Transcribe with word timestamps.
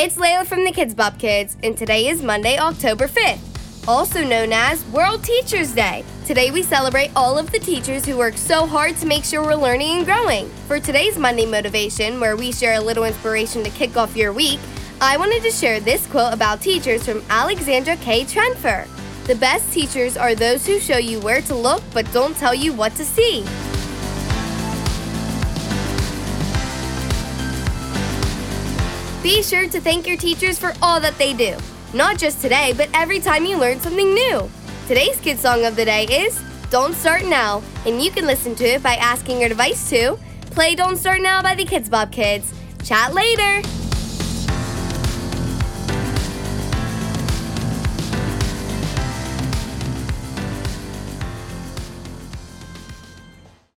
It's 0.00 0.14
Layla 0.14 0.46
from 0.46 0.62
the 0.62 0.70
KIDZ 0.70 0.94
BOP 0.94 1.18
Kids, 1.18 1.56
and 1.64 1.76
today 1.76 2.06
is 2.06 2.22
Monday, 2.22 2.56
October 2.56 3.08
5th, 3.08 3.88
also 3.88 4.22
known 4.22 4.52
as 4.52 4.84
World 4.90 5.24
Teachers 5.24 5.74
Day. 5.74 6.04
Today 6.24 6.52
we 6.52 6.62
celebrate 6.62 7.10
all 7.16 7.36
of 7.36 7.50
the 7.50 7.58
teachers 7.58 8.06
who 8.06 8.16
work 8.16 8.36
so 8.36 8.64
hard 8.64 8.96
to 8.98 9.06
make 9.06 9.24
sure 9.24 9.42
we're 9.42 9.56
learning 9.56 9.96
and 9.96 10.06
growing. 10.06 10.48
For 10.68 10.78
today's 10.78 11.18
Monday 11.18 11.46
Motivation, 11.46 12.20
where 12.20 12.36
we 12.36 12.52
share 12.52 12.74
a 12.74 12.80
little 12.80 13.02
inspiration 13.02 13.64
to 13.64 13.70
kick 13.70 13.96
off 13.96 14.16
your 14.16 14.32
week, 14.32 14.60
I 15.00 15.16
wanted 15.16 15.42
to 15.42 15.50
share 15.50 15.80
this 15.80 16.06
quote 16.06 16.32
about 16.32 16.62
teachers 16.62 17.04
from 17.04 17.24
Alexandra 17.28 17.96
K. 17.96 18.22
Trenfor. 18.22 18.86
The 19.26 19.34
best 19.34 19.72
teachers 19.72 20.16
are 20.16 20.36
those 20.36 20.64
who 20.64 20.78
show 20.78 20.98
you 20.98 21.18
where 21.18 21.40
to 21.40 21.56
look 21.56 21.82
but 21.92 22.10
don't 22.12 22.36
tell 22.36 22.54
you 22.54 22.72
what 22.72 22.94
to 22.94 23.04
see. 23.04 23.44
Be 29.28 29.42
sure 29.42 29.68
to 29.68 29.78
thank 29.78 30.06
your 30.06 30.16
teachers 30.16 30.58
for 30.58 30.72
all 30.80 31.00
that 31.00 31.18
they 31.18 31.34
do. 31.34 31.54
Not 31.92 32.16
just 32.16 32.40
today, 32.40 32.72
but 32.74 32.88
every 32.94 33.20
time 33.20 33.44
you 33.44 33.58
learn 33.58 33.78
something 33.78 34.14
new. 34.14 34.50
Today's 34.86 35.20
kid 35.20 35.38
song 35.38 35.66
of 35.66 35.76
the 35.76 35.84
day 35.84 36.06
is 36.06 36.40
Don't 36.70 36.94
Start 36.94 37.26
Now, 37.26 37.62
and 37.84 38.00
you 38.02 38.10
can 38.10 38.24
listen 38.26 38.54
to 38.54 38.64
it 38.64 38.82
by 38.82 38.94
asking 38.94 39.40
your 39.40 39.50
device 39.50 39.90
to 39.90 40.18
play 40.52 40.74
Don't 40.74 40.96
Start 40.96 41.20
Now 41.20 41.42
by 41.42 41.54
the 41.54 41.66
KIDZ 41.66 41.90
BOP 41.90 42.10
Kids. 42.10 42.54
Chat 42.82 43.12
later! 43.12 43.77